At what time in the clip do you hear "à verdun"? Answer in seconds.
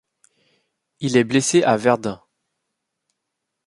1.61-2.19